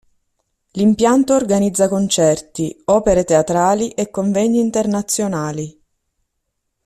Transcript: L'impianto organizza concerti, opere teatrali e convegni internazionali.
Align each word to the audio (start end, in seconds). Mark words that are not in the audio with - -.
L'impianto 0.71 1.35
organizza 1.35 1.87
concerti, 1.87 2.75
opere 2.85 3.23
teatrali 3.23 3.89
e 3.89 4.09
convegni 4.09 4.59
internazionali. 4.59 5.79